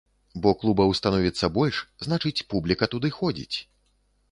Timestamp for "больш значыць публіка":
1.59-2.91